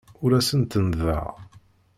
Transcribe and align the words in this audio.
Ur 0.23 0.31
asen-d-ttennḍeɣ. 0.39 1.27